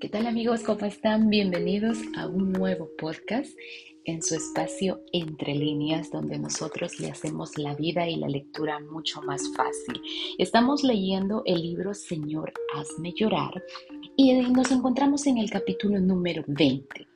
¿Qué 0.00 0.08
tal 0.08 0.26
amigos? 0.26 0.62
¿Cómo 0.62 0.86
están? 0.86 1.28
Bienvenidos 1.28 1.98
a 2.16 2.26
un 2.26 2.52
nuevo 2.52 2.88
podcast 2.96 3.50
en 4.06 4.22
su 4.22 4.34
espacio 4.34 5.02
Entre 5.12 5.54
líneas, 5.54 6.10
donde 6.10 6.38
nosotros 6.38 6.98
le 7.00 7.10
hacemos 7.10 7.58
la 7.58 7.74
vida 7.74 8.08
y 8.08 8.16
la 8.16 8.26
lectura 8.26 8.80
mucho 8.80 9.20
más 9.20 9.42
fácil. 9.54 10.00
Estamos 10.38 10.84
leyendo 10.84 11.42
el 11.44 11.60
libro 11.60 11.92
Señor, 11.92 12.54
hazme 12.74 13.12
llorar 13.12 13.62
y 14.16 14.32
nos 14.40 14.70
encontramos 14.70 15.26
en 15.26 15.36
el 15.36 15.50
capítulo 15.50 16.00
número 16.00 16.44
20, 16.46 17.06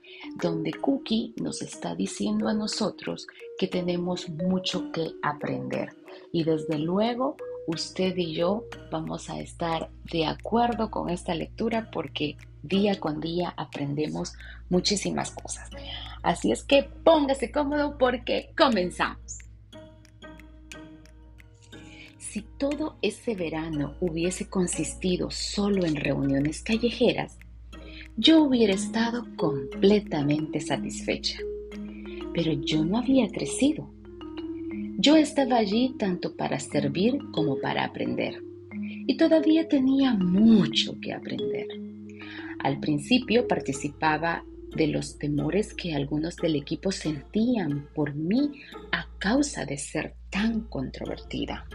donde 0.42 0.74
Cookie 0.74 1.32
nos 1.40 1.62
está 1.62 1.94
diciendo 1.94 2.48
a 2.48 2.52
nosotros 2.52 3.26
que 3.58 3.66
tenemos 3.66 4.28
mucho 4.28 4.92
que 4.92 5.12
aprender. 5.22 5.88
Y 6.32 6.44
desde 6.44 6.78
luego, 6.78 7.38
usted 7.66 8.16
y 8.16 8.34
yo 8.34 8.64
vamos 8.90 9.30
a 9.30 9.40
estar 9.40 9.90
de 10.10 10.26
acuerdo 10.26 10.90
con 10.90 11.10
esta 11.10 11.34
lectura 11.34 11.90
porque 11.90 12.36
día 12.62 12.98
con 12.98 13.20
día 13.20 13.54
aprendemos 13.56 14.34
muchísimas 14.68 15.30
cosas. 15.30 15.70
Así 16.22 16.52
es 16.52 16.64
que 16.64 16.82
póngase 16.82 17.50
cómodo 17.50 17.98
porque 17.98 18.50
comenzamos. 18.56 19.38
Si 22.18 22.42
todo 22.58 22.96
ese 23.00 23.36
verano 23.36 23.94
hubiese 24.00 24.48
consistido 24.48 25.30
solo 25.30 25.84
en 25.84 25.94
reuniones 25.94 26.62
callejeras, 26.62 27.38
yo 28.16 28.42
hubiera 28.42 28.74
estado 28.74 29.24
completamente 29.36 30.60
satisfecha. 30.60 31.38
Pero 32.32 32.52
yo 32.52 32.84
no 32.84 32.98
había 32.98 33.28
crecido. 33.28 33.93
Yo 34.96 35.16
estaba 35.16 35.56
allí 35.56 35.94
tanto 35.98 36.36
para 36.36 36.58
servir 36.60 37.18
como 37.32 37.58
para 37.60 37.84
aprender. 37.84 38.42
Y 39.06 39.16
todavía 39.16 39.68
tenía 39.68 40.14
mucho 40.14 40.94
que 41.00 41.12
aprender. 41.12 41.66
Al 42.60 42.80
principio 42.80 43.46
participaba 43.46 44.44
de 44.74 44.86
los 44.86 45.18
temores 45.18 45.74
que 45.74 45.94
algunos 45.94 46.36
del 46.36 46.56
equipo 46.56 46.90
sentían 46.90 47.88
por 47.94 48.14
mí 48.14 48.52
a 48.92 49.06
causa 49.18 49.64
de 49.64 49.78
ser 49.78 50.14
tan 50.30 50.62
controvertida. 50.62 51.66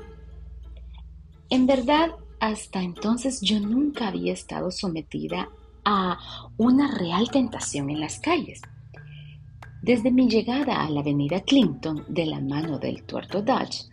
En 1.50 1.66
verdad, 1.66 2.10
hasta 2.40 2.82
entonces 2.82 3.42
yo 3.42 3.60
nunca 3.60 4.08
había 4.08 4.34
estado 4.34 4.72
sometida 4.72 5.50
a 5.84 6.18
una 6.58 6.92
real 6.92 7.30
tentación 7.32 7.90
en 7.90 8.00
las 8.00 8.20
calles. 8.20 8.62
Desde 9.82 10.12
mi 10.12 10.30
llegada 10.30 10.84
a 10.84 10.90
la 10.90 11.00
avenida 11.00 11.42
Clinton 11.42 12.06
de 12.08 12.26
la 12.26 12.40
mano 12.40 12.80
del 12.80 13.04
tuerto 13.04 13.42
Dutch, 13.42 13.86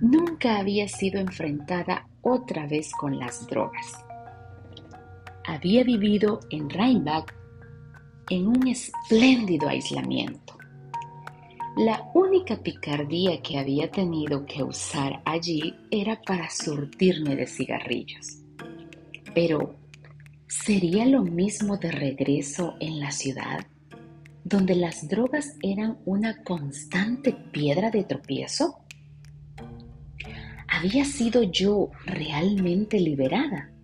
nunca 0.00 0.58
había 0.58 0.88
sido 0.88 1.20
enfrentada 1.20 2.06
otra 2.22 2.66
vez 2.66 2.90
con 2.92 3.18
las 3.18 3.46
drogas 3.46 4.04
había 5.46 5.84
vivido 5.84 6.40
en 6.50 6.70
Rheinbach 6.70 7.32
en 8.30 8.48
un 8.48 8.66
espléndido 8.68 9.68
aislamiento. 9.68 10.56
La 11.76 12.08
única 12.14 12.56
picardía 12.56 13.42
que 13.42 13.58
había 13.58 13.90
tenido 13.90 14.46
que 14.46 14.62
usar 14.62 15.20
allí 15.24 15.74
era 15.90 16.20
para 16.22 16.48
surtirme 16.48 17.36
de 17.36 17.46
cigarrillos. 17.46 18.38
Pero, 19.34 19.74
¿sería 20.46 21.04
lo 21.04 21.22
mismo 21.22 21.76
de 21.76 21.90
regreso 21.90 22.74
en 22.80 23.00
la 23.00 23.10
ciudad, 23.10 23.66
donde 24.44 24.76
las 24.76 25.08
drogas 25.08 25.56
eran 25.62 25.98
una 26.04 26.44
constante 26.44 27.32
piedra 27.32 27.90
de 27.90 28.04
tropiezo? 28.04 28.84
¿Había 30.68 31.04
sido 31.04 31.42
yo 31.42 31.90
realmente 32.06 33.00
liberada? 33.00 33.74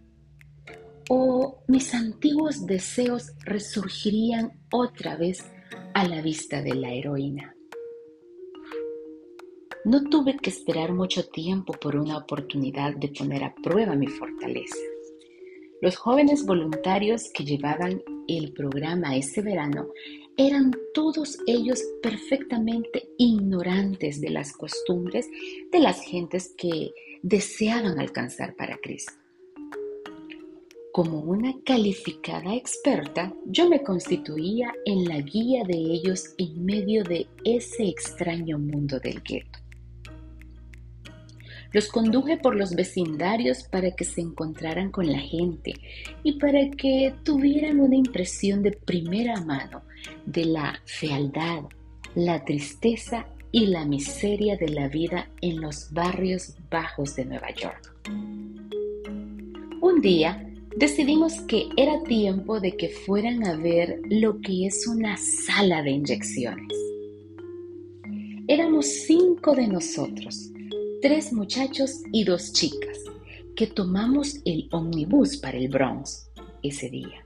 o 1.13 1.65
mis 1.67 1.93
antiguos 1.93 2.67
deseos 2.67 3.33
resurgirían 3.41 4.53
otra 4.71 5.17
vez 5.17 5.45
a 5.93 6.07
la 6.07 6.23
vista 6.23 6.63
de 6.63 6.73
la 6.77 6.93
heroína. 6.93 7.57
No 9.85 10.05
tuve 10.05 10.37
que 10.37 10.51
esperar 10.51 10.93
mucho 10.93 11.29
tiempo 11.29 11.73
por 11.73 11.97
una 11.97 12.17
oportunidad 12.17 12.95
de 12.95 13.09
poner 13.09 13.43
a 13.43 13.53
prueba 13.57 13.97
mi 13.97 14.07
fortaleza. 14.07 14.79
Los 15.83 15.97
jóvenes 15.97 16.47
voluntarios 16.47 17.29
que 17.35 17.45
llevaban 17.45 18.01
el 18.29 18.53
programa 18.53 19.17
ese 19.17 19.43
verano 19.43 19.89
eran 20.41 20.75
todos 20.95 21.39
ellos 21.47 21.85
perfectamente 22.03 23.11
ignorantes 23.19 24.23
de 24.23 24.31
las 24.31 24.55
costumbres 24.55 25.29
de 25.71 25.81
las 25.81 26.01
gentes 26.01 26.55
que 26.57 26.93
deseaban 27.23 28.01
alcanzar 28.01 28.57
para 28.57 28.79
Cristo. 28.79 29.13
Como 30.95 31.21
una 31.21 31.55
calificada 31.63 32.55
experta, 32.55 33.35
yo 33.45 33.69
me 33.69 33.83
constituía 33.83 34.73
en 34.87 35.05
la 35.05 35.21
guía 35.21 35.63
de 35.65 35.77
ellos 35.77 36.35
en 36.39 36.65
medio 36.65 37.05
de 37.05 37.27
ese 37.45 37.89
extraño 37.89 38.59
mundo 38.59 38.99
del 38.99 39.21
gueto. 39.21 39.60
Los 41.73 41.89
conduje 41.89 42.37
por 42.37 42.57
los 42.57 42.75
vecindarios 42.75 43.63
para 43.65 43.93
que 43.93 44.05
se 44.05 44.21
encontraran 44.21 44.91
con 44.91 45.07
la 45.11 45.21
gente 45.21 45.75
y 46.23 46.33
para 46.33 46.69
que 46.71 47.15
tuvieran 47.23 47.81
una 47.81 47.97
impresión 47.97 48.63
de 48.63 48.73
primera 48.73 49.41
mano 49.41 49.83
de 50.27 50.47
la 50.47 50.81
fealdad, 50.85 51.65
la 52.15 52.45
tristeza 52.45 53.27
y 53.53 53.67
la 53.67 53.85
miseria 53.85 54.57
de 54.57 54.69
la 54.69 54.89
vida 54.89 55.29
en 55.41 55.61
los 55.61 55.93
barrios 55.93 56.57
bajos 56.71 57.17
de 57.17 57.25
Nueva 57.25 57.51
York. 57.55 57.95
Un 59.81 60.01
día 60.01 60.47
decidimos 60.77 61.41
que 61.43 61.69
era 61.77 62.03
tiempo 62.05 62.61
de 62.61 62.77
que 62.77 62.89
fueran 62.89 63.47
a 63.47 63.57
ver 63.57 64.01
lo 64.09 64.41
que 64.41 64.67
es 64.67 64.87
una 64.87 65.17
sala 65.17 65.83
de 65.83 65.91
inyecciones. 65.91 66.77
Éramos 68.47 68.87
cinco 68.87 69.55
de 69.55 69.69
nosotros, 69.69 70.51
tres 71.03 71.33
muchachos 71.33 72.03
y 72.13 72.25
dos 72.25 72.53
chicas, 72.53 72.99
que 73.57 73.67
tomamos 73.67 74.37
el 74.45 74.69
ómnibus 74.71 75.37
para 75.37 75.59
el 75.59 75.69
Bronx 75.69 76.31
ese 76.63 76.91
día. 76.91 77.25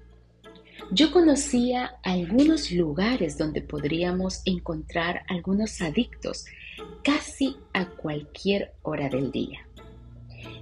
Yo 0.90 1.10
conocía 1.12 1.96
algunos 2.02 2.70
lugares 2.70 3.38
donde 3.38 3.62
podríamos 3.62 4.42
encontrar 4.44 5.22
algunos 5.28 5.80
adictos 5.80 6.44
casi 7.02 7.56
a 7.72 7.86
cualquier 7.86 8.74
hora 8.82 9.08
del 9.08 9.30
día 9.30 9.66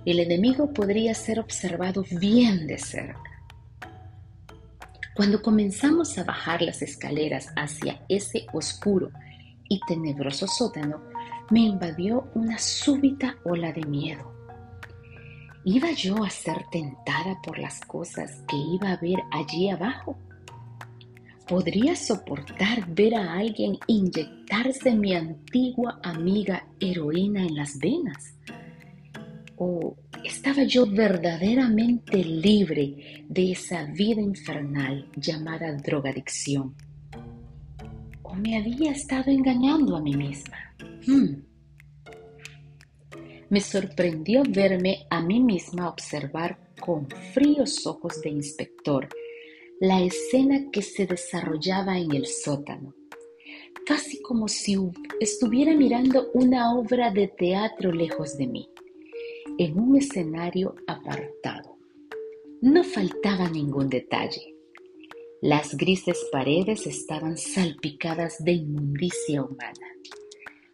el 0.05 0.19
enemigo 0.19 0.73
podría 0.73 1.15
ser 1.15 1.39
observado 1.39 2.05
bien 2.11 2.67
de 2.67 2.79
cerca. 2.79 3.21
Cuando 5.15 5.43
comenzamos 5.43 6.17
a 6.19 6.25
bajar 6.25 6.63
las 6.63 6.83
escaleras 6.83 7.49
hacia 7.55 8.03
ese 8.09 8.47
oscuro 8.53 9.11
y 9.69 9.81
tenebroso 9.87 10.47
sótano, 10.47 11.03
me 11.53 11.61
invadió 11.61 12.31
una 12.35 12.57
súbita 12.57 13.37
ola 13.45 13.75
de 13.75 13.85
miedo. 13.85 14.33
¿Iba 15.65 15.93
yo 15.93 16.25
a 16.25 16.31
ser 16.31 16.65
tentada 16.71 17.43
por 17.43 17.59
las 17.59 17.79
cosas 17.81 18.43
que 18.49 18.57
iba 18.57 18.91
a 18.91 18.97
ver 18.97 19.19
allí 19.31 19.69
abajo? 19.69 20.17
¿Podría 21.47 21.95
soportar 21.95 22.89
ver 22.95 23.17
a 23.17 23.35
alguien 23.35 23.77
inyectarse 23.87 24.95
mi 24.95 25.13
antigua 25.13 26.01
amiga 26.03 26.67
heroína 26.81 27.43
en 27.43 27.55
las 27.55 27.79
venas? 27.79 28.35
¿O 29.59 29.95
estaba 30.25 30.63
yo 30.63 30.87
verdaderamente 30.87 32.25
libre 32.25 33.27
de 33.29 33.53
esa 33.53 33.85
vida 33.85 34.23
infernal 34.23 35.07
llamada 35.17 35.71
drogadicción? 35.75 36.75
¿O 38.23 38.35
me 38.37 38.57
había 38.57 38.93
estado 38.93 39.31
engañando 39.31 39.99
a 39.99 40.01
mí 40.01 40.17
misma? 40.17 40.72
Hmm. 41.07 41.43
Me 43.51 43.61
sorprendió 43.61 44.43
verme 44.49 45.07
a 45.11 45.21
mí 45.21 45.41
misma 45.41 45.89
observar 45.89 46.73
con 46.81 47.09
fríos 47.35 47.87
ojos 47.87 48.21
de 48.23 48.31
inspector 48.31 49.09
la 49.81 50.01
escena 50.01 50.71
que 50.71 50.81
se 50.81 51.07
desarrollaba 51.07 51.99
en 51.99 52.15
el 52.15 52.27
sótano, 52.27 52.95
casi 53.85 54.23
como 54.23 54.49
si 54.49 54.77
estuviera 55.21 55.75
mirando 55.75 56.31
una 56.35 56.75
obra 56.75 57.11
de 57.11 57.29
teatro 57.29 57.93
lejos 57.93 58.39
de 58.39 58.47
mí 58.47 58.69
en 59.59 59.79
un 59.79 59.97
escenario 59.97 60.75
apartado. 60.87 61.77
No 62.61 62.85
faltaba 62.85 63.49
ningún 63.51 63.89
detalle. 63.89 64.55
Las 65.41 65.77
grises 65.77 66.25
paredes 66.31 66.87
estaban 66.87 67.37
salpicadas 67.37 68.43
de 68.45 68.53
inmundicia 68.53 69.43
humana. 69.43 69.89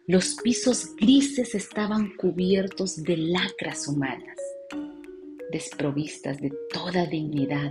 Los 0.09 0.37
pisos 0.41 0.95
grises 0.95 1.53
estaban 1.53 2.15
cubiertos 2.15 3.03
de 3.03 3.15
lacras 3.15 3.87
humanas, 3.87 4.37
desprovistas 5.51 6.41
de 6.41 6.51
toda 6.73 7.05
dignidad, 7.05 7.69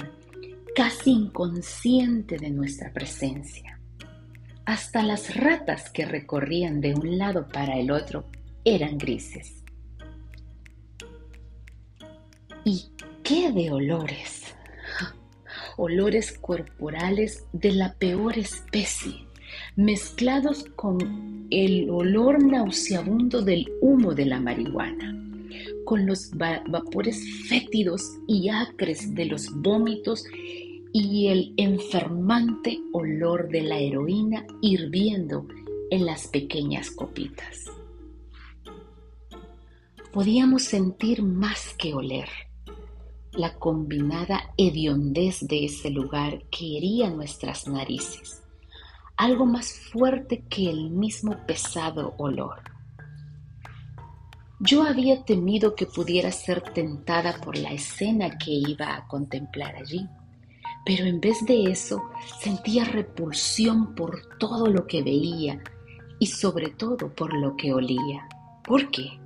casi 0.73 1.11
inconsciente 1.11 2.37
de 2.37 2.50
nuestra 2.50 2.93
presencia. 2.93 3.81
Hasta 4.67 5.02
las 5.02 5.35
ratas 5.35 5.90
que 5.90 6.05
recorrían 6.05 6.81
de 6.81 6.94
un 6.94 7.19
lado 7.19 7.49
para 7.49 7.76
el 7.76 7.90
otro 7.90 8.26
eran 8.64 8.99
grises. 8.99 9.64
¿Y 12.64 12.93
qué 13.25 13.50
de 13.50 13.73
olores? 13.73 14.44
olores 15.76 16.38
corporales 16.38 17.46
de 17.52 17.73
la 17.73 17.94
peor 17.94 18.38
especie, 18.38 19.26
mezclados 19.79 20.65
con 20.75 21.47
el 21.51 21.89
olor 21.89 22.43
nauseabundo 22.43 23.43
del 23.43 23.71
humo 23.81 24.13
de 24.13 24.27
la 24.27 24.41
marihuana, 24.41 25.17
con 25.85 26.05
los 26.05 26.33
vapores 26.33 27.25
fétidos 27.49 28.03
y 28.27 28.49
acres 28.49 29.15
de 29.15 29.27
los 29.27 29.49
vómitos 29.55 30.25
y 30.93 31.29
el 31.29 31.55
enfermante 31.57 32.81
olor 32.93 33.51
de 33.51 33.63
la 33.63 33.79
heroína 33.79 34.45
hirviendo 34.61 35.47
en 35.93 36.07
las 36.07 36.27
pequeñas 36.27 36.91
copitas. 36.91 37.67
Podíamos 40.13 40.65
sentir 40.65 41.23
más 41.23 41.73
que 41.79 41.95
oler 41.95 42.29
la 43.31 43.55
combinada 43.55 44.53
hediondez 44.57 45.39
de 45.43 45.67
ese 45.67 45.91
lugar 45.91 46.43
que 46.51 46.79
hería 46.79 47.11
nuestras 47.11 47.69
narices, 47.69 48.43
algo 49.19 49.44
más 49.44 49.73
fuerte 49.73 50.44
que 50.49 50.70
el 50.70 50.91
mismo 50.91 51.37
pesado 51.44 52.15
olor. 52.19 52.62
Yo 54.61 54.85
había 54.85 55.25
temido 55.25 55.75
que 55.75 55.87
pudiera 55.87 56.31
ser 56.31 56.62
tentada 56.62 57.41
por 57.41 57.59
la 57.59 57.73
escena 57.73 58.38
que 58.38 58.53
iba 58.53 58.94
a 58.94 59.06
contemplar 59.09 59.75
allí, 59.75 60.09
pero 60.87 61.05
en 61.05 61.20
vez 61.20 61.44
de 61.44 61.65
eso 61.65 62.03
sentía 62.41 62.85
repulsión 62.85 63.97
por 63.97 64.38
todo 64.38 64.69
lo 64.69 64.87
que 64.87 65.03
veía 65.03 65.62
y 66.21 66.26
sobre 66.26 66.71
todo 66.71 67.12
por 67.12 67.35
lo 67.35 67.56
que 67.56 67.73
olía. 67.73 68.29
¿Por 68.64 68.88
qué? 68.91 69.19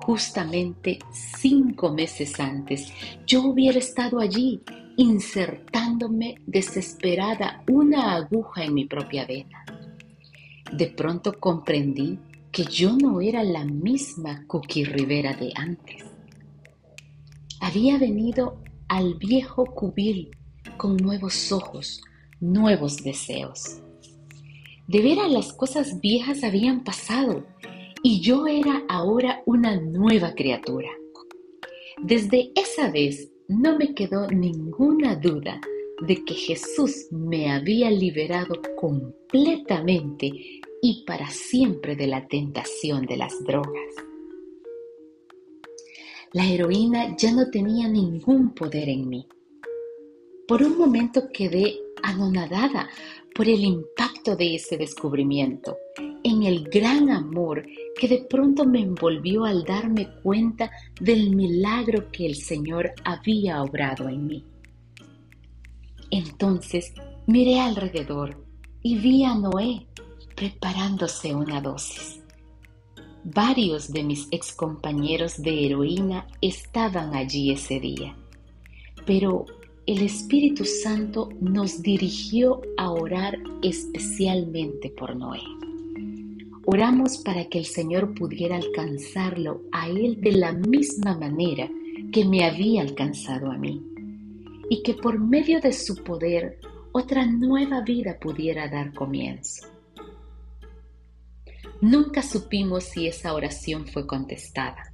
Justamente 0.00 0.98
cinco 1.12 1.92
meses 1.92 2.40
antes 2.40 2.90
yo 3.26 3.42
hubiera 3.42 3.78
estado 3.78 4.18
allí 4.18 4.62
insertándome 4.98 6.40
desesperada 6.44 7.62
una 7.70 8.16
aguja 8.16 8.64
en 8.64 8.74
mi 8.74 8.84
propia 8.84 9.24
vena. 9.26 9.64
De 10.72 10.88
pronto 10.88 11.38
comprendí 11.38 12.18
que 12.50 12.64
yo 12.64 12.96
no 12.96 13.20
era 13.20 13.44
la 13.44 13.64
misma 13.64 14.44
Cookie 14.48 14.84
Rivera 14.84 15.34
de 15.34 15.52
antes. 15.54 16.04
Había 17.60 17.96
venido 17.96 18.60
al 18.88 19.14
viejo 19.14 19.66
cubil 19.66 20.36
con 20.76 20.96
nuevos 20.96 21.52
ojos, 21.52 22.02
nuevos 22.40 22.96
deseos. 22.96 23.80
De 24.88 25.00
veras 25.00 25.30
las 25.30 25.52
cosas 25.52 26.00
viejas 26.00 26.42
habían 26.42 26.82
pasado 26.82 27.46
y 28.02 28.20
yo 28.20 28.48
era 28.48 28.82
ahora 28.88 29.42
una 29.46 29.80
nueva 29.80 30.34
criatura. 30.34 30.88
Desde 32.02 32.50
esa 32.56 32.90
vez 32.90 33.30
no 33.48 33.78
me 33.78 33.94
quedó 33.94 34.28
ninguna 34.28 35.16
duda 35.16 35.60
de 36.06 36.22
que 36.24 36.34
Jesús 36.34 37.06
me 37.10 37.50
había 37.50 37.90
liberado 37.90 38.60
completamente 38.76 40.30
y 40.82 41.04
para 41.06 41.28
siempre 41.30 41.96
de 41.96 42.06
la 42.06 42.28
tentación 42.28 43.06
de 43.06 43.16
las 43.16 43.42
drogas. 43.44 43.94
La 46.32 46.46
heroína 46.46 47.16
ya 47.16 47.32
no 47.32 47.50
tenía 47.50 47.88
ningún 47.88 48.54
poder 48.54 48.90
en 48.90 49.08
mí. 49.08 49.26
Por 50.46 50.62
un 50.62 50.76
momento 50.76 51.30
quedé 51.32 51.80
anonadada 52.02 52.90
por 53.34 53.48
el 53.48 53.64
impacto 53.64 54.36
de 54.36 54.56
ese 54.56 54.76
descubrimiento 54.76 55.78
en 56.38 56.44
el 56.44 56.68
gran 56.68 57.10
amor 57.10 57.66
que 57.98 58.06
de 58.06 58.18
pronto 58.18 58.64
me 58.64 58.80
envolvió 58.80 59.44
al 59.44 59.64
darme 59.64 60.08
cuenta 60.22 60.70
del 61.00 61.34
milagro 61.34 62.12
que 62.12 62.26
el 62.26 62.36
Señor 62.36 62.92
había 63.04 63.60
obrado 63.60 64.08
en 64.08 64.26
mí. 64.26 64.44
Entonces 66.10 66.94
miré 67.26 67.60
alrededor 67.60 68.36
y 68.82 68.98
vi 68.98 69.24
a 69.24 69.34
Noé 69.34 69.86
preparándose 70.36 71.34
una 71.34 71.60
dosis. 71.60 72.20
Varios 73.24 73.92
de 73.92 74.04
mis 74.04 74.28
excompañeros 74.30 75.42
de 75.42 75.66
heroína 75.66 76.28
estaban 76.40 77.16
allí 77.16 77.50
ese 77.50 77.80
día, 77.80 78.16
pero 79.04 79.44
el 79.86 80.02
Espíritu 80.02 80.64
Santo 80.64 81.30
nos 81.40 81.82
dirigió 81.82 82.60
a 82.76 82.90
orar 82.90 83.36
especialmente 83.62 84.90
por 84.90 85.16
Noé. 85.16 85.42
Oramos 86.70 87.16
para 87.16 87.46
que 87.46 87.56
el 87.56 87.64
Señor 87.64 88.12
pudiera 88.12 88.56
alcanzarlo 88.56 89.62
a 89.72 89.88
Él 89.88 90.20
de 90.20 90.32
la 90.32 90.52
misma 90.52 91.16
manera 91.16 91.66
que 92.12 92.26
me 92.26 92.44
había 92.44 92.82
alcanzado 92.82 93.50
a 93.50 93.56
mí, 93.56 93.82
y 94.68 94.82
que 94.82 94.92
por 94.92 95.18
medio 95.18 95.62
de 95.62 95.72
su 95.72 96.04
poder 96.04 96.58
otra 96.92 97.24
nueva 97.24 97.80
vida 97.80 98.18
pudiera 98.20 98.68
dar 98.68 98.92
comienzo. 98.92 99.66
Nunca 101.80 102.20
supimos 102.20 102.84
si 102.84 103.06
esa 103.06 103.32
oración 103.32 103.86
fue 103.86 104.06
contestada. 104.06 104.92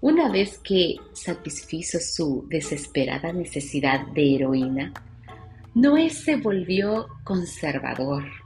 Una 0.00 0.30
vez 0.30 0.58
que 0.58 0.94
satisfizo 1.14 1.98
su 1.98 2.46
desesperada 2.48 3.32
necesidad 3.32 4.06
de 4.14 4.36
heroína, 4.36 4.92
Noé 5.74 6.10
se 6.10 6.36
volvió 6.36 7.08
conservador 7.24 8.41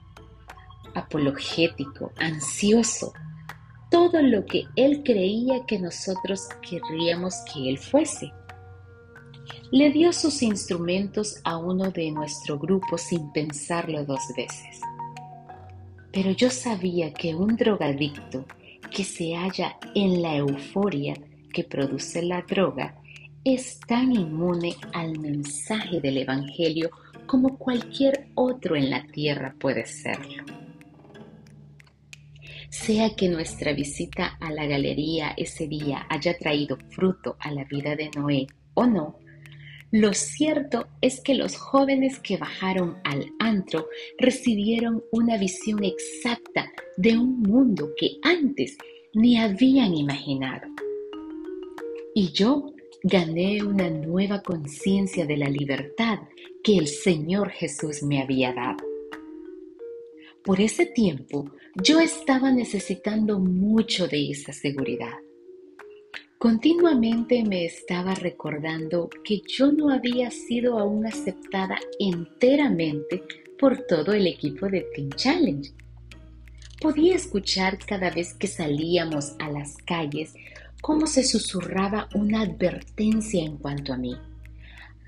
apologético, 0.96 2.12
ansioso, 2.18 3.12
todo 3.90 4.20
lo 4.22 4.44
que 4.46 4.64
él 4.74 5.02
creía 5.04 5.64
que 5.66 5.78
nosotros 5.78 6.48
querríamos 6.68 7.34
que 7.52 7.68
él 7.68 7.78
fuese. 7.78 8.32
Le 9.70 9.90
dio 9.90 10.12
sus 10.12 10.42
instrumentos 10.42 11.40
a 11.44 11.58
uno 11.58 11.90
de 11.90 12.10
nuestro 12.10 12.58
grupo 12.58 12.98
sin 12.98 13.30
pensarlo 13.32 14.04
dos 14.04 14.20
veces. 14.36 14.80
Pero 16.12 16.30
yo 16.30 16.50
sabía 16.50 17.12
que 17.12 17.34
un 17.34 17.56
drogadicto 17.56 18.44
que 18.90 19.04
se 19.04 19.34
halla 19.34 19.76
en 19.94 20.22
la 20.22 20.36
euforia 20.36 21.14
que 21.52 21.62
produce 21.62 22.22
la 22.22 22.42
droga 22.42 22.96
es 23.44 23.78
tan 23.80 24.12
inmune 24.12 24.74
al 24.92 25.18
mensaje 25.18 26.00
del 26.00 26.18
Evangelio 26.18 26.90
como 27.26 27.58
cualquier 27.58 28.28
otro 28.34 28.76
en 28.76 28.90
la 28.90 29.06
tierra 29.06 29.54
puede 29.58 29.84
serlo 29.84 30.65
sea 32.84 33.14
que 33.16 33.28
nuestra 33.28 33.72
visita 33.72 34.36
a 34.40 34.52
la 34.52 34.66
galería 34.66 35.34
ese 35.36 35.66
día 35.66 36.06
haya 36.08 36.36
traído 36.36 36.78
fruto 36.90 37.36
a 37.40 37.50
la 37.50 37.64
vida 37.64 37.96
de 37.96 38.10
Noé 38.14 38.46
o 38.74 38.86
no, 38.86 39.18
lo 39.92 40.12
cierto 40.12 40.88
es 41.00 41.20
que 41.20 41.34
los 41.34 41.56
jóvenes 41.56 42.18
que 42.18 42.36
bajaron 42.36 42.96
al 43.04 43.26
antro 43.38 43.86
recibieron 44.18 45.02
una 45.12 45.38
visión 45.38 45.84
exacta 45.84 46.70
de 46.96 47.16
un 47.16 47.40
mundo 47.40 47.90
que 47.96 48.18
antes 48.22 48.76
ni 49.14 49.38
habían 49.38 49.94
imaginado. 49.94 50.68
Y 52.14 52.32
yo 52.32 52.74
gané 53.02 53.62
una 53.62 53.88
nueva 53.88 54.42
conciencia 54.42 55.24
de 55.24 55.36
la 55.36 55.48
libertad 55.48 56.18
que 56.62 56.76
el 56.76 56.88
Señor 56.88 57.50
Jesús 57.50 58.02
me 58.02 58.20
había 58.20 58.52
dado. 58.52 58.95
Por 60.46 60.60
ese 60.60 60.86
tiempo 60.86 61.50
yo 61.74 61.98
estaba 61.98 62.52
necesitando 62.52 63.40
mucho 63.40 64.06
de 64.06 64.30
esa 64.30 64.52
seguridad. 64.52 65.14
Continuamente 66.38 67.42
me 67.42 67.64
estaba 67.64 68.14
recordando 68.14 69.10
que 69.24 69.42
yo 69.48 69.72
no 69.72 69.90
había 69.90 70.30
sido 70.30 70.78
aún 70.78 71.04
aceptada 71.04 71.80
enteramente 71.98 73.24
por 73.58 73.88
todo 73.88 74.12
el 74.12 74.28
equipo 74.28 74.68
de 74.68 74.82
Team 74.94 75.10
Challenge. 75.16 75.72
Podía 76.80 77.16
escuchar 77.16 77.78
cada 77.84 78.10
vez 78.10 78.32
que 78.32 78.46
salíamos 78.46 79.34
a 79.40 79.50
las 79.50 79.76
calles 79.78 80.32
cómo 80.80 81.08
se 81.08 81.24
susurraba 81.24 82.08
una 82.14 82.42
advertencia 82.42 83.42
en 83.42 83.56
cuanto 83.56 83.92
a 83.92 83.96
mí. 83.96 84.16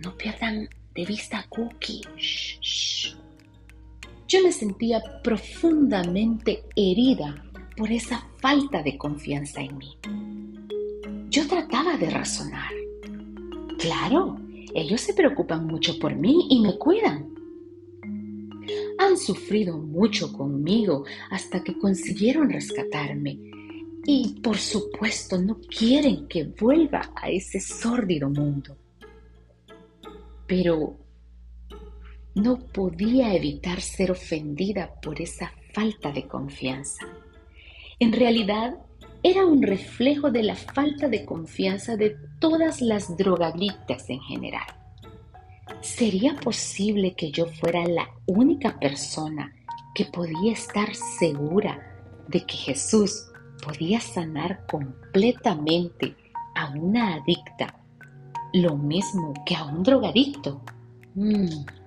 No 0.00 0.16
pierdan 0.16 0.68
de 0.96 1.04
vista 1.04 1.46
Cookie. 1.48 2.00
Shh, 2.16 3.27
yo 4.28 4.42
me 4.42 4.52
sentía 4.52 5.02
profundamente 5.24 6.62
herida 6.76 7.42
por 7.76 7.90
esa 7.90 8.28
falta 8.40 8.82
de 8.82 8.98
confianza 8.98 9.62
en 9.62 9.78
mí. 9.78 9.96
Yo 11.30 11.48
trataba 11.48 11.96
de 11.96 12.10
razonar. 12.10 12.70
Claro, 13.78 14.38
ellos 14.74 15.00
se 15.00 15.14
preocupan 15.14 15.66
mucho 15.66 15.98
por 15.98 16.14
mí 16.14 16.46
y 16.50 16.60
me 16.60 16.76
cuidan. 16.76 17.34
Han 18.98 19.16
sufrido 19.16 19.78
mucho 19.78 20.30
conmigo 20.32 21.04
hasta 21.30 21.64
que 21.64 21.78
consiguieron 21.78 22.50
rescatarme 22.50 23.38
y 24.04 24.40
por 24.42 24.58
supuesto 24.58 25.38
no 25.38 25.58
quieren 25.60 26.28
que 26.28 26.44
vuelva 26.44 27.12
a 27.14 27.30
ese 27.30 27.60
sórdido 27.60 28.28
mundo. 28.28 28.76
Pero 30.46 30.96
no 32.38 32.58
podía 32.58 33.34
evitar 33.34 33.80
ser 33.80 34.12
ofendida 34.12 34.94
por 35.02 35.20
esa 35.20 35.52
falta 35.72 36.12
de 36.12 36.26
confianza. 36.26 37.06
En 37.98 38.12
realidad, 38.12 38.76
era 39.22 39.44
un 39.44 39.62
reflejo 39.62 40.30
de 40.30 40.44
la 40.44 40.54
falta 40.54 41.08
de 41.08 41.24
confianza 41.24 41.96
de 41.96 42.16
todas 42.38 42.80
las 42.80 43.16
drogadictas 43.16 44.08
en 44.08 44.20
general. 44.20 44.66
¿Sería 45.80 46.36
posible 46.36 47.14
que 47.14 47.32
yo 47.32 47.46
fuera 47.46 47.84
la 47.86 48.08
única 48.26 48.78
persona 48.78 49.52
que 49.94 50.04
podía 50.04 50.52
estar 50.52 50.94
segura 50.94 52.04
de 52.28 52.46
que 52.46 52.56
Jesús 52.56 53.26
podía 53.64 54.00
sanar 54.00 54.64
completamente 54.66 56.14
a 56.54 56.70
una 56.70 57.14
adicta, 57.14 57.80
lo 58.52 58.76
mismo 58.76 59.34
que 59.44 59.56
a 59.56 59.64
un 59.64 59.82
drogadicto? 59.82 60.62
Mm. 61.14 61.77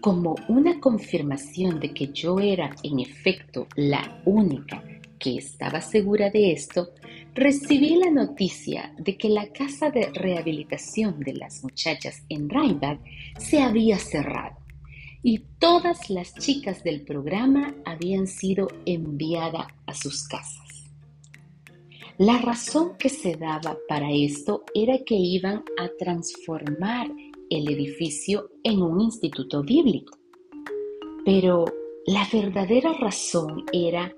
Como 0.00 0.36
una 0.48 0.78
confirmación 0.78 1.80
de 1.80 1.92
que 1.92 2.08
yo 2.12 2.38
era 2.38 2.74
en 2.84 3.00
efecto 3.00 3.66
la 3.74 4.22
única 4.24 4.82
que 5.18 5.36
estaba 5.36 5.80
segura 5.80 6.30
de 6.30 6.52
esto, 6.52 6.90
recibí 7.34 7.96
la 7.96 8.10
noticia 8.10 8.94
de 8.96 9.16
que 9.16 9.28
la 9.28 9.48
casa 9.48 9.90
de 9.90 10.10
rehabilitación 10.12 11.18
de 11.18 11.34
las 11.34 11.64
muchachas 11.64 12.22
en 12.28 12.48
Rheinbach 12.48 13.00
se 13.38 13.60
había 13.60 13.98
cerrado 13.98 14.56
y 15.22 15.40
todas 15.58 16.10
las 16.10 16.32
chicas 16.34 16.84
del 16.84 17.02
programa 17.02 17.74
habían 17.84 18.28
sido 18.28 18.68
enviadas 18.86 19.66
a 19.86 19.94
sus 19.94 20.28
casas. 20.28 20.68
La 22.18 22.38
razón 22.38 22.96
que 22.98 23.08
se 23.08 23.36
daba 23.36 23.76
para 23.88 24.12
esto 24.12 24.64
era 24.74 24.98
que 25.04 25.14
iban 25.14 25.64
a 25.78 25.88
transformar 25.98 27.08
el 27.50 27.70
edificio 27.70 28.50
en 28.62 28.82
un 28.82 29.00
instituto 29.00 29.62
bíblico. 29.62 30.18
Pero 31.24 31.64
la 32.06 32.26
verdadera 32.32 32.92
razón 32.94 33.64
era, 33.72 34.14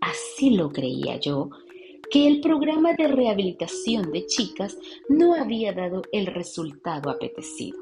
así 0.00 0.50
lo 0.50 0.70
creía 0.70 1.18
yo, 1.18 1.50
que 2.10 2.26
el 2.26 2.40
programa 2.40 2.92
de 2.94 3.08
rehabilitación 3.08 4.12
de 4.12 4.26
chicas 4.26 4.78
no 5.08 5.34
había 5.34 5.72
dado 5.72 6.02
el 6.12 6.26
resultado 6.26 7.10
apetecido. 7.10 7.78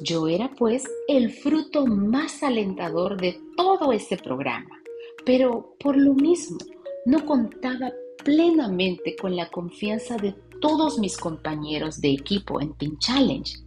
Yo 0.00 0.28
era 0.28 0.50
pues 0.54 0.84
el 1.08 1.30
fruto 1.30 1.86
más 1.86 2.42
alentador 2.42 3.20
de 3.20 3.40
todo 3.56 3.92
ese 3.92 4.16
programa, 4.16 4.82
pero 5.24 5.74
por 5.78 5.96
lo 5.96 6.14
mismo 6.14 6.58
no 7.06 7.24
contaba 7.24 7.92
plenamente 8.24 9.16
con 9.16 9.36
la 9.36 9.48
confianza 9.50 10.16
de 10.16 10.34
todos 10.60 10.98
mis 10.98 11.16
compañeros 11.16 12.00
de 12.00 12.12
equipo 12.12 12.60
en 12.60 12.74
Team 12.74 12.98
Challenge. 12.98 13.58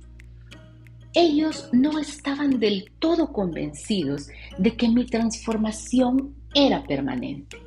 Ellos 1.14 1.70
no 1.72 1.98
estaban 1.98 2.60
del 2.60 2.92
todo 3.00 3.32
convencidos 3.32 4.28
de 4.58 4.76
que 4.76 4.88
mi 4.90 5.06
transformación 5.06 6.36
era 6.54 6.84
permanente. 6.84 7.58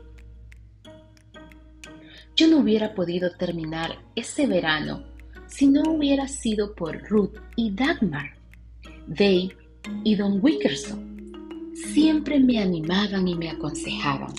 Yo 2.37 2.49
no 2.49 2.59
hubiera 2.59 2.95
podido 2.95 3.31
terminar 3.37 3.99
ese 4.15 4.47
verano 4.47 5.05
si 5.47 5.67
no 5.67 5.83
hubiera 5.83 6.29
sido 6.29 6.75
por 6.75 7.03
Ruth 7.09 7.37
y 7.57 7.71
Dagmar. 7.73 8.31
Dave 9.07 9.57
y 10.05 10.15
Don 10.15 10.39
Wickerson 10.43 11.73
siempre 11.75 12.39
me 12.39 12.59
animaban 12.59 13.27
y 13.29 13.35
me 13.35 13.51
aconsejaban, 13.51 14.33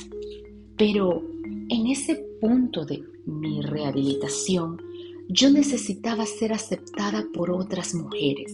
pero 0.77 1.21
en 1.69 1.87
ese 1.87 2.15
punto 2.39 2.85
de 2.85 3.03
mi 3.25 3.61
rehabilitación, 3.61 4.81
yo 5.29 5.49
necesitaba 5.49 6.25
ser 6.25 6.53
aceptada 6.53 7.25
por 7.33 7.51
otras 7.51 7.95
mujeres 7.95 8.53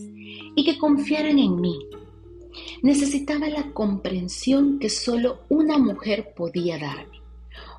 y 0.55 0.63
que 0.63 0.77
confiaran 0.77 1.39
en 1.39 1.59
mí. 1.59 1.79
Necesitaba 2.81 3.49
la 3.49 3.71
comprensión 3.73 4.79
que 4.79 4.89
solo 4.89 5.39
una 5.49 5.77
mujer 5.77 6.33
podía 6.35 6.77
darme, 6.77 7.21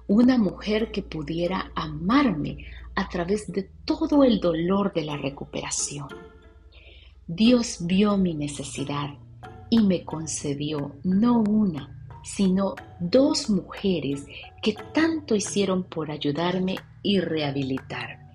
una 0.06 0.38
mujer 0.38 0.90
que 0.90 1.02
pudiera 1.02 1.70
amarme 1.74 2.66
a 2.94 3.08
través 3.08 3.50
de 3.52 3.70
todo 3.84 4.24
el 4.24 4.40
dolor 4.40 4.92
de 4.92 5.04
la 5.04 5.16
recuperación. 5.16 6.08
Dios 7.26 7.78
vio 7.80 8.16
mi 8.16 8.34
necesidad 8.34 9.14
y 9.70 9.80
me 9.80 10.04
concedió 10.04 10.96
no 11.04 11.40
una, 11.40 11.99
sino 12.22 12.74
dos 12.98 13.50
mujeres 13.50 14.26
que 14.62 14.74
tanto 14.92 15.34
hicieron 15.34 15.84
por 15.84 16.10
ayudarme 16.10 16.76
y 17.02 17.20
rehabilitarme. 17.20 18.30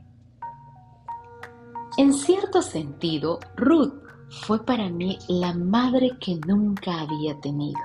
En 1.98 2.14
cierto 2.14 2.62
sentido, 2.62 3.40
Ruth 3.56 3.94
fue 4.30 4.66
para 4.66 4.90
mí 4.90 5.18
la 5.30 5.54
madre 5.54 6.12
que 6.20 6.36
nunca 6.46 7.02
había 7.02 7.40
tenido. 7.40 7.80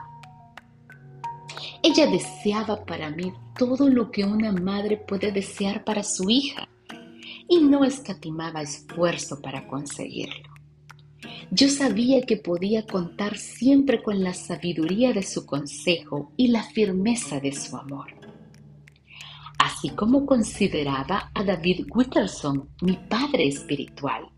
Ella 1.83 2.07
deseaba 2.07 2.85
para 2.85 3.11
mí 3.11 3.33
todo 3.57 3.89
lo 3.89 4.11
que 4.11 4.25
una 4.25 4.53
madre 4.53 4.97
puede 4.97 5.33
desear 5.33 5.85
para 5.85 6.03
su 6.03 6.29
hija 6.29 6.69
y 7.49 7.61
no 7.63 7.85
escatimaba 7.85 8.63
esfuerzo 8.63 9.41
para 9.41 9.67
conseguirlo. 9.67 10.50
Yo 11.53 11.69
sabía 11.69 12.23
que 12.23 12.37
podía 12.37 12.87
contar 12.87 13.37
siempre 13.37 14.01
con 14.03 14.23
la 14.23 14.35
sabiduría 14.35 15.13
de 15.13 15.25
su 15.25 15.47
consejo 15.47 16.33
y 16.37 16.49
la 16.49 16.63
firmeza 16.63 17.41
de 17.41 17.53
su 17.53 17.77
amor. 17.77 18.07
Así 19.59 19.91
como 19.91 20.27
consideraba 20.27 21.33
a 21.35 21.43
David 21.43 21.87
Witterson 21.93 22.69
mi 22.83 22.97
padre 23.09 23.49
espiritual, 23.49 24.29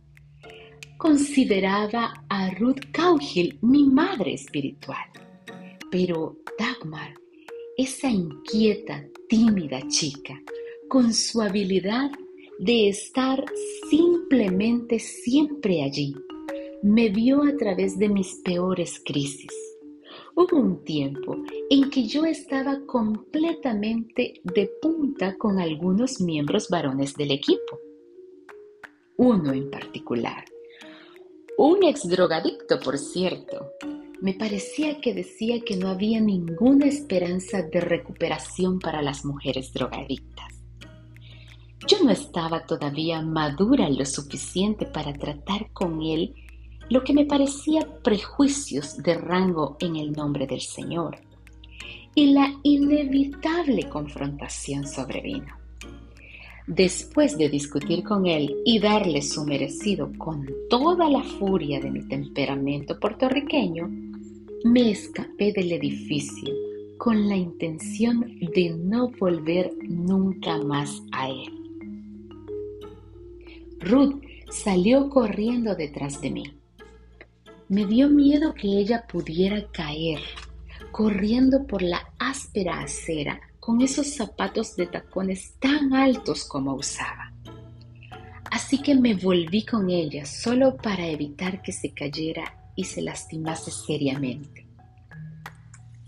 consideraba 0.97 2.25
a 2.31 2.49
Ruth 2.51 2.81
Caugill 2.93 3.59
mi 3.61 3.85
madre 3.85 4.33
espiritual. 4.33 5.05
Pero 5.91 6.39
Dagmar, 6.59 7.13
esa 7.77 8.09
inquieta, 8.09 9.05
tímida 9.29 9.87
chica, 9.89 10.41
con 10.89 11.13
su 11.13 11.43
habilidad 11.43 12.11
de 12.59 12.89
estar 12.89 13.45
simplemente 13.91 14.99
siempre 14.99 15.83
allí, 15.83 16.15
me 16.83 17.11
vio 17.11 17.45
a 17.45 17.57
través 17.57 17.97
de 17.97 18.09
mis 18.09 18.41
peores 18.45 19.01
crisis. 19.05 19.53
Hubo 20.35 20.57
un 20.57 20.85
tiempo 20.85 21.37
en 21.71 21.91
que 21.91 22.07
yo 22.07 22.25
estaba 22.25 22.81
completamente 22.87 24.41
de 24.43 24.71
punta 24.81 25.37
con 25.39 25.61
algunos 25.61 26.21
miembros 26.21 26.69
varones 26.69 27.15
del 27.15 27.31
equipo. 27.31 27.79
Uno 29.17 29.53
en 29.53 29.71
particular. 29.71 30.45
Un 31.57 31.85
ex 31.85 32.09
drogadicto, 32.09 32.81
por 32.81 32.99
cierto. 32.99 33.71
Me 34.21 34.35
parecía 34.35 35.01
que 35.01 35.15
decía 35.15 35.61
que 35.61 35.77
no 35.77 35.89
había 35.89 36.21
ninguna 36.21 36.87
esperanza 36.87 37.63
de 37.63 37.81
recuperación 37.81 38.81
para 38.81 39.03
las 39.03 39.25
mujeres 39.25 39.73
drogadictas. 39.73 40.53
Yo 41.87 42.03
no 42.03 42.11
estaba 42.11 42.65
todavía 42.67 43.23
madura 43.23 43.89
lo 43.89 44.05
suficiente 44.05 44.87
para 44.87 45.13
tratar 45.13 45.73
con 45.73 46.03
él 46.03 46.35
lo 46.89 47.03
que 47.05 47.13
me 47.13 47.25
parecía 47.25 47.87
prejuicios 48.03 48.97
de 48.99 49.15
rango 49.15 49.77
en 49.81 49.97
el 49.97 50.13
nombre 50.13 50.47
del 50.47 50.61
Señor. 50.61 51.19
Y 52.15 52.33
la 52.33 52.55
inevitable 52.63 53.89
confrontación 53.89 54.87
sobrevino. 54.87 55.57
Después 56.67 57.37
de 57.39 57.49
discutir 57.49 58.05
con 58.05 58.27
él 58.27 58.57
y 58.65 58.79
darle 58.79 59.23
su 59.23 59.45
merecido 59.45 60.13
con 60.19 60.47
toda 60.71 61.09
la 61.09 61.23
furia 61.23 61.81
de 61.81 61.91
mi 61.91 62.07
temperamento 62.07 63.01
puertorriqueño, 63.01 63.91
me 64.65 64.91
escapé 64.91 65.53
del 65.53 65.73
edificio 65.73 66.55
con 66.99 67.29
la 67.29 67.37
intención 67.37 68.39
de 68.55 68.77
no 68.79 69.11
volver 69.19 69.73
nunca 69.89 70.57
más 70.59 71.03
a 71.11 71.29
él. 71.29 71.63
Ruth 73.81 74.23
salió 74.51 75.11
corriendo 75.11 75.75
detrás 75.75 76.21
de 76.21 76.31
mí. 76.31 76.45
Me 77.73 77.87
dio 77.87 78.11
miedo 78.11 78.53
que 78.53 78.69
ella 78.69 79.07
pudiera 79.07 79.67
caer, 79.69 80.21
corriendo 80.91 81.67
por 81.67 81.81
la 81.81 82.07
áspera 82.19 82.83
acera 82.83 83.41
con 83.61 83.81
esos 83.81 84.09
zapatos 84.09 84.77
de 84.77 84.89
tacones 84.89 85.55
tan 85.59 85.95
altos 85.95 86.45
como 86.45 86.75
usaba. 86.75 87.33
Así 88.51 88.83
que 88.83 88.95
me 88.95 89.15
volví 89.15 89.65
con 89.65 89.89
ella 89.89 90.27
solo 90.27 90.77
para 90.77 91.07
evitar 91.07 91.63
que 91.63 91.73
se 91.73 91.95
cayera 91.95 92.73
y 92.77 92.85
se 92.85 93.01
lastimase 93.01 93.71
seriamente. 93.71 94.67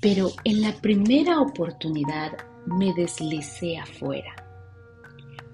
Pero 0.02 0.33
en 0.44 0.61
la 0.61 0.75
primera 0.75 1.40
oportunidad 1.40 2.33
me 2.66 2.92
deslicé 2.92 3.78
afuera. 3.78 4.35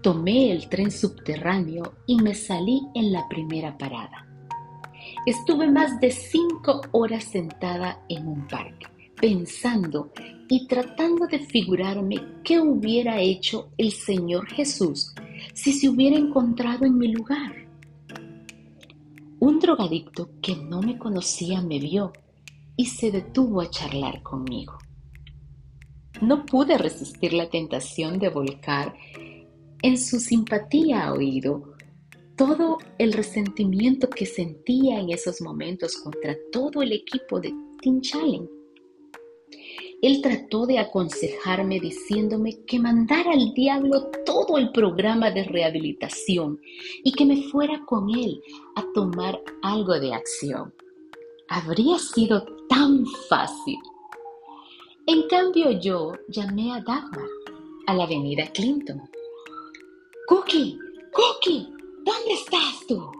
Tomé 0.03 0.51
el 0.51 0.69
tren 0.69 0.91
subterráneo 0.91 1.95
y 2.05 2.21
me 2.21 2.35
salí 2.35 2.83
en 2.97 3.13
la 3.13 3.29
primera 3.29 3.79
parada. 3.79 4.27
Estuve 5.27 5.71
más 5.71 6.01
de 6.01 6.11
cinco 6.11 6.81
horas 6.93 7.25
sentada 7.25 8.03
en 8.09 8.27
un 8.27 8.49
parque, 8.49 8.87
pensando 9.21 10.11
y 10.49 10.67
tratando 10.67 11.27
de 11.27 11.41
figurarme 11.41 12.17
qué 12.43 12.59
hubiera 12.59 13.21
hecho 13.21 13.69
el 13.77 13.93
Señor 13.93 14.49
Jesús 14.49 15.15
si 15.53 15.75
se 15.75 15.91
hubiera 15.91 16.17
encontrado 16.17 16.87
en 16.87 16.97
mi 16.97 17.09
lugar. 17.09 17.53
Un 19.41 19.59
drogadicto 19.59 20.31
que 20.41 20.57
no 20.57 20.81
me 20.81 20.99
conocía 20.99 21.61
me 21.61 21.79
vio 21.79 22.13
y 22.77 22.87
se 22.87 23.11
detuvo 23.11 23.61
a 23.61 23.69
charlar 23.69 24.23
conmigo. 24.23 24.79
No 26.23 26.47
pude 26.47 26.79
resistir 26.79 27.35
la 27.35 27.51
tentación 27.51 28.19
de 28.19 28.31
volcar 28.31 28.95
en 29.83 29.99
su 29.99 30.19
simpatía 30.19 31.13
oído 31.13 31.70
todo 32.41 32.79
el 32.97 33.13
resentimiento 33.13 34.09
que 34.09 34.25
sentía 34.25 34.99
en 34.99 35.11
esos 35.11 35.43
momentos 35.43 35.99
contra 35.99 36.35
todo 36.51 36.81
el 36.81 36.93
equipo 36.93 37.39
de 37.39 37.53
Team 37.83 38.01
Challenge. 38.01 38.49
Él 40.01 40.23
trató 40.23 40.65
de 40.65 40.79
aconsejarme 40.79 41.79
diciéndome 41.81 42.65
que 42.65 42.79
mandara 42.79 43.33
al 43.33 43.53
diablo 43.53 44.11
todo 44.25 44.57
el 44.57 44.73
programa 44.73 45.31
de 45.31 45.45
rehabilitación 45.45 46.59
y 47.05 47.13
que 47.13 47.27
me 47.27 47.43
fuera 47.43 47.85
con 47.85 48.09
él 48.09 48.41
a 48.75 48.87
tomar 48.95 49.39
algo 49.61 50.01
de 50.01 50.15
acción. 50.15 50.73
Habría 51.47 51.99
sido 51.99 52.47
tan 52.71 53.05
fácil. 53.29 53.77
En 55.05 55.29
cambio 55.29 55.73
yo 55.73 56.15
llamé 56.29 56.73
a 56.73 56.81
Dagmar, 56.81 57.29
a 57.87 57.93
la 57.93 58.05
avenida 58.05 58.47
Clinton. 58.55 59.03
Cookie, 60.27 60.79
Cookie, 61.13 61.80
¿dónde 62.05 62.33
estás 62.35 62.87
tú? 62.87 63.11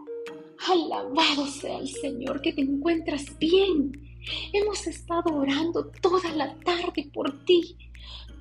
Alabado 0.67 1.47
sea 1.47 1.79
el 1.79 1.89
Señor 1.89 2.41
que 2.41 2.53
te 2.53 2.61
encuentras 2.61 3.37
bien. 3.39 3.91
Hemos 4.53 4.85
estado 4.85 5.35
orando 5.35 5.91
toda 6.01 6.31
la 6.33 6.55
tarde 6.59 7.09
por 7.13 7.43
ti. 7.45 7.75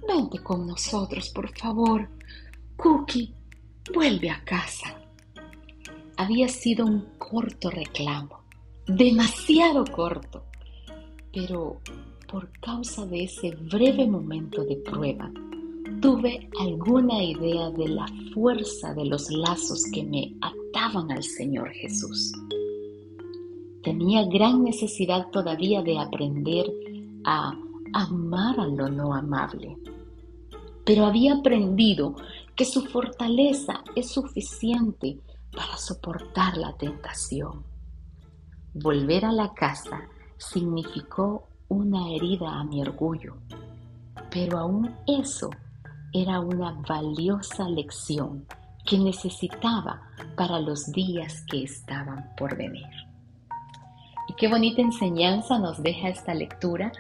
Vente 0.07 0.39
con 0.43 0.67
nosotros, 0.67 1.31
por 1.31 1.57
favor. 1.57 2.09
Cookie, 2.77 3.35
vuelve 3.95 4.31
a 4.31 4.45
casa. 4.45 5.01
Había 6.17 6.49
sido 6.49 6.85
un 6.85 7.17
corto 7.19 7.71
reclamo, 7.71 8.45
demasiado 8.87 9.85
corto, 9.87 10.45
pero 11.33 11.81
por 12.31 12.53
causa 12.61 13.07
de 13.07 13.25
ese 13.25 13.53
breve 13.53 14.07
momento 14.07 14.63
de 14.65 14.77
prueba, 14.77 15.33
tuve 16.01 16.49
alguna 16.59 17.23
idea 17.23 17.71
de 17.71 17.89
la 17.89 18.07
fuerza 18.33 18.95
de 18.95 19.05
los 19.05 19.31
lazos 19.31 19.85
que 19.93 20.03
me 20.03 20.35
ataban 20.41 21.13
al 21.13 21.23
Señor 21.23 21.71
Jesús. 21.71 22.33
Tenía 23.83 24.25
gran 24.27 24.65
necesidad 24.65 25.29
todavía 25.31 25.83
de 25.83 25.99
aprender 25.99 26.67
a 27.25 27.55
amar 27.93 28.61
a 28.61 28.67
lo 28.67 28.89
no 28.89 29.15
amable, 29.15 29.77
pero 30.85 31.05
había 31.05 31.35
aprendido 31.35 32.15
que 32.57 32.65
su 32.65 32.83
fortaleza 32.83 33.85
es 33.95 34.11
suficiente 34.11 35.19
para 35.53 35.77
soportar 35.77 36.57
la 36.57 36.77
tentación. 36.77 37.63
Volver 38.75 39.25
a 39.27 39.33
la 39.33 39.53
casa 39.53 40.09
significó 40.39 41.49
una 41.69 42.11
herida 42.11 42.59
a 42.59 42.65
mi 42.65 42.81
orgullo, 42.81 43.35
pero 44.31 44.59
aún 44.59 44.95
eso 45.07 45.51
era 46.13 46.41
una 46.41 46.73
valiosa 46.89 47.69
lección 47.69 48.47
que 48.85 48.99
necesitaba 48.99 50.03
para 50.37 50.59
los 50.59 50.91
días 50.93 51.45
que 51.51 51.63
estaban 51.65 52.35
por 52.37 52.57
venir. 52.57 52.87
Y 54.29 54.35
qué 54.35 54.49
bonita 54.49 54.81
enseñanza 54.81 55.59
nos 55.59 55.83
deja 55.83 56.09
esta 56.09 56.35
lectura. 56.35 56.93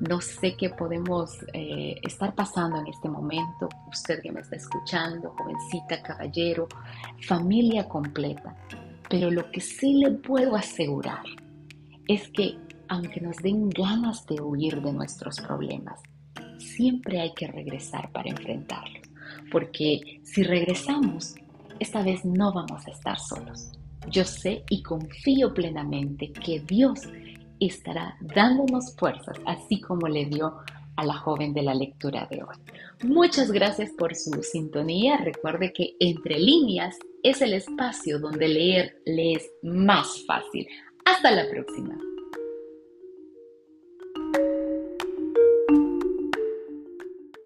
No 0.00 0.20
sé 0.20 0.56
qué 0.56 0.70
podemos 0.70 1.30
eh, 1.52 1.96
estar 2.02 2.34
pasando 2.34 2.78
en 2.78 2.88
este 2.88 3.08
momento, 3.08 3.68
usted 3.88 4.20
que 4.22 4.32
me 4.32 4.40
está 4.40 4.56
escuchando, 4.56 5.34
jovencita, 5.38 6.02
caballero, 6.02 6.68
familia 7.26 7.88
completa. 7.88 8.56
Pero 9.08 9.30
lo 9.30 9.50
que 9.50 9.60
sí 9.60 9.94
le 9.94 10.10
puedo 10.12 10.56
asegurar 10.56 11.24
es 12.06 12.28
que 12.28 12.58
aunque 12.88 13.20
nos 13.20 13.36
den 13.38 13.70
ganas 13.70 14.26
de 14.26 14.40
huir 14.40 14.82
de 14.82 14.92
nuestros 14.92 15.40
problemas, 15.40 16.00
siempre 16.58 17.20
hay 17.20 17.32
que 17.34 17.46
regresar 17.46 18.10
para 18.12 18.30
enfrentarlos, 18.30 19.02
porque 19.50 20.20
si 20.22 20.42
regresamos, 20.42 21.34
esta 21.80 22.02
vez 22.02 22.24
no 22.24 22.52
vamos 22.52 22.86
a 22.86 22.90
estar 22.90 23.18
solos. 23.18 23.72
Yo 24.10 24.24
sé 24.24 24.64
y 24.68 24.82
confío 24.82 25.54
plenamente 25.54 26.32
que 26.32 26.60
Dios 26.60 27.00
estará 27.58 28.16
dándonos 28.20 28.94
fuerzas, 28.96 29.38
así 29.46 29.80
como 29.80 30.08
le 30.08 30.26
dio 30.26 30.56
a 30.96 31.04
la 31.04 31.14
joven 31.14 31.52
de 31.52 31.62
la 31.62 31.74
lectura 31.74 32.26
de 32.30 32.42
hoy. 32.42 32.56
Muchas 33.02 33.50
gracias 33.50 33.90
por 33.98 34.14
su 34.14 34.42
sintonía. 34.42 35.16
Recuerde 35.16 35.72
que 35.72 35.96
entre 35.98 36.38
líneas 36.38 36.96
es 37.22 37.42
el 37.42 37.54
espacio 37.54 38.18
donde 38.18 38.48
leer 38.48 38.96
le 39.04 39.32
es 39.32 39.50
más 39.62 40.24
fácil. 40.26 40.66
Hasta 41.04 41.30
la 41.30 41.48
próxima. 41.48 41.98